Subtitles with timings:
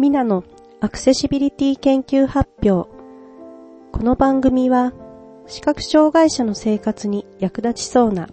[0.00, 0.44] ミナの
[0.80, 2.88] アクセシビリティ研究発表。
[3.92, 4.94] この番組は
[5.46, 8.30] 視覚障害者の生活に役立ちそうな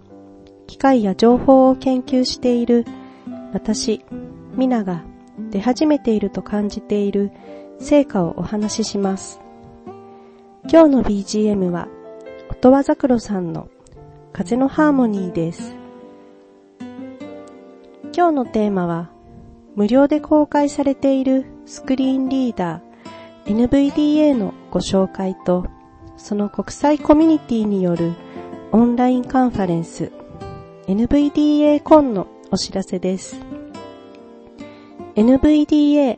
[0.65, 2.85] 機械や情報を研究している
[3.51, 4.06] 私、
[4.56, 5.03] ミナが
[5.51, 7.31] 出始めていると感じている
[7.79, 9.42] 成果をお話しします。
[10.71, 11.89] 今日の BGM は
[12.49, 13.67] 音羽桜さんの
[14.31, 15.75] 風のハーモニーです。
[18.15, 19.16] 今日のテーマは
[19.77, 25.67] 無料で公開されているスクリーンリーダー NVDA のご紹介と
[26.17, 28.16] その国際コミュニティによる
[28.72, 30.12] オンラインカンファレンス
[30.88, 33.40] NVDA コンのお知らせです。
[35.16, 36.17] NVDA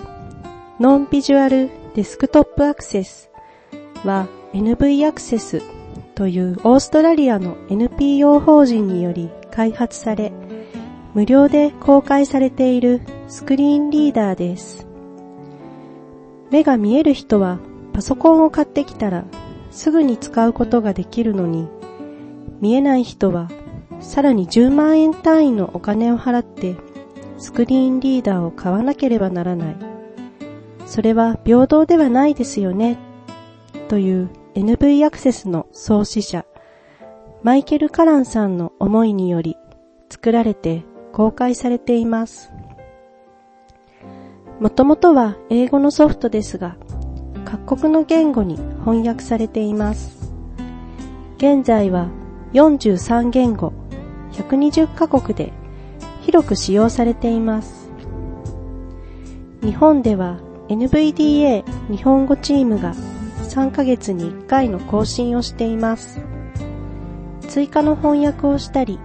[0.79, 3.29] ノンビジュアルデスクトップアクセス
[4.05, 5.61] は NV アクセス
[6.15, 10.31] というオーストラリアの NPO 法人により開発され
[11.13, 14.87] 無料で公開されているスクリーンリーダーです。
[16.49, 17.59] 目が見える人は
[17.93, 19.23] パソコンを買ってきたら
[19.69, 21.67] すぐに使うことができるのに、
[22.59, 23.47] 見えない人は
[23.99, 26.75] さらに10万円単位のお金を払って
[27.37, 29.75] スクリーンリーダーを買わなければならない。
[30.87, 32.97] それは平等ではないですよね。
[33.89, 36.45] という NV アクセスの創始者、
[37.43, 39.55] マイケル・カランさんの思いにより
[40.09, 42.51] 作られて公開されています。
[44.59, 46.75] もともとは英語のソフトですが、
[47.45, 50.33] 各国の言語に翻訳されています。
[51.37, 52.09] 現在は
[52.51, 53.71] 43言語、
[54.33, 55.53] 120カ国で
[56.23, 57.89] 広く使用されています。
[59.61, 62.93] 日本では NVDA 日本語チームが
[63.49, 66.19] 3ヶ月に1回の更新をしています。
[67.47, 68.99] 追加の翻訳をしたり、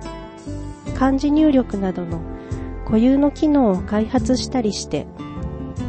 [0.99, 2.21] 漢字入力などの
[2.85, 5.07] 固有の機能を開発したりして、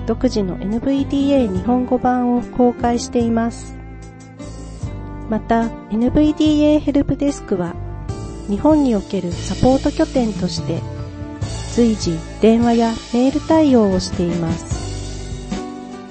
[0.05, 3.77] 独自の NVDA 日本語版を公開しています。
[5.29, 7.75] また、NVDA ヘルプデスクは、
[8.47, 10.81] 日本におけるサポート拠点として、
[11.73, 14.75] 随時電話やメール対応をしています。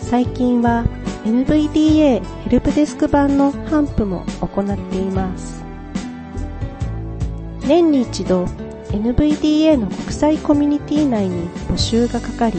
[0.00, 0.84] 最近は
[1.24, 5.64] NVDA ヘルプデスク版の頒布も行っています。
[7.66, 8.44] 年に一度
[8.90, 12.58] NVDA の国際コミュニティ内に募集がかかり、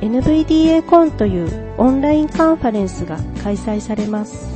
[0.00, 4.46] NVDA コンというオンラインカンファレンスが開催されます。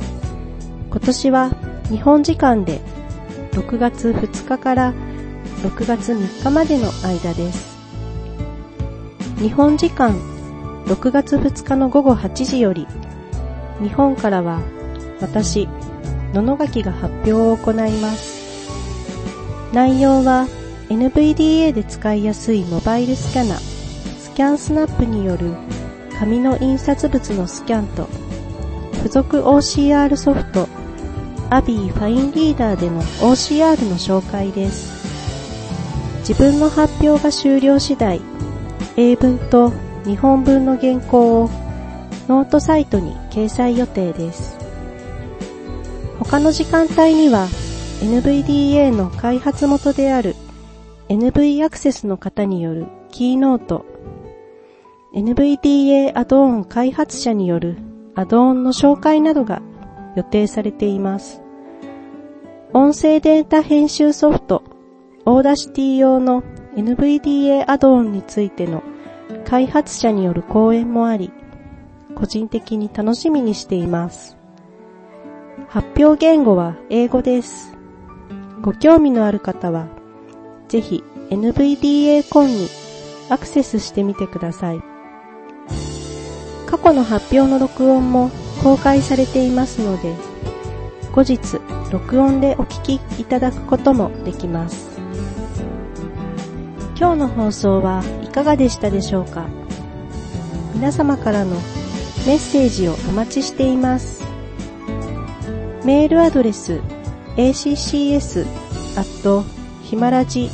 [0.89, 1.51] 今年は
[1.89, 2.79] 日本時間で
[3.51, 4.93] 6月2日から
[5.63, 7.77] 6月3日までの間です。
[9.39, 10.15] 日本時間
[10.85, 12.87] 6月2日の午後8時より、
[13.81, 14.61] 日本からは
[15.19, 15.67] 私、
[16.33, 18.43] 野々垣が発表を行います。
[19.73, 20.47] 内容は
[20.89, 23.55] NVDA で使いやすいモバイルスキャナ、
[24.35, 25.53] ScanSnap による
[26.17, 28.07] 紙の印刷物のスキャンと、
[28.93, 30.67] 付属 OCR ソフト、
[31.51, 34.91] ABBYY FineReader での OCR の紹介です。
[36.27, 38.21] 自分の発表が終了次第、
[38.97, 39.71] 英文と
[40.03, 41.49] 日本文の原稿を
[42.27, 44.57] ノートサイトに掲載予定です。
[46.17, 47.47] 他の時間帯には
[48.01, 50.35] NVDA の開発元である
[51.09, 53.85] NV アクセスの方によるキーノート、
[55.13, 57.77] NVDA アドオン開発者による
[58.15, 59.61] アドオンの紹介などが
[60.15, 61.43] 予定されています。
[62.73, 64.63] 音声データ編集ソフト、
[65.25, 66.41] Audacity 用の
[66.75, 68.81] NVDA アドオンについての
[69.45, 71.31] 開発者による講演もあり、
[72.15, 74.35] 個人的に楽しみにしています。
[75.67, 77.77] 発表言語は英語です。
[78.63, 79.85] ご興味のある方は、
[80.69, 82.67] ぜひ NVDA コンに
[83.29, 84.92] アクセスしてみてください。
[86.73, 88.31] 過去の発表の録音も
[88.63, 90.15] 公開されていますので、
[91.11, 91.39] 後日
[91.91, 94.89] 録音でお聞きいただくこともできます。
[96.97, 99.45] 今日の放送はいかがでしたでしょうか？
[100.73, 101.51] 皆様からの
[102.25, 104.23] メッセージをお待ちしています。
[105.85, 106.81] メールアドレス
[107.37, 108.47] accs
[108.97, 109.43] アット
[109.83, 110.49] ヒマラジ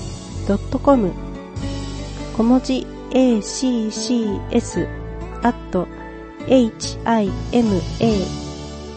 [0.84, 1.14] .com
[2.36, 4.86] 小文字 accs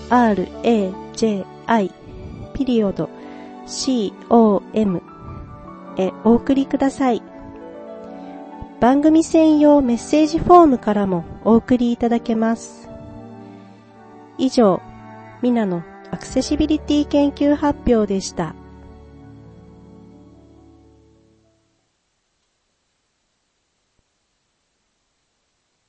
[0.09, 1.45] himaraji
[2.55, 3.09] ピリオド
[4.29, 5.03] com
[5.97, 7.23] へお送りください。
[8.81, 12.89] 番組専用メッセージフォームからもお送りいただけます。
[14.39, 14.81] 以上、
[15.41, 18.55] ミナのアクセシビリティ研究発表でした。